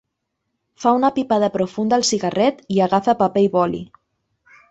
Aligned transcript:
Fa 0.83 0.93
una 0.99 1.11
pipada 1.17 1.49
profunda 1.57 1.99
al 2.01 2.07
cigarret 2.13 2.65
i 2.77 2.81
agafa 2.87 3.17
paper 3.23 3.47
i 3.49 3.53
boli. 3.59 3.83